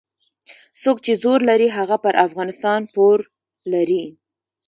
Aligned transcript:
څوک 0.81 0.97
چې 1.05 1.13
زور 1.23 1.39
لري 1.49 1.67
هغه 1.77 1.95
پر 2.03 2.13
افغانستان 2.25 2.81
پور 2.93 3.17
لري. 3.73 4.03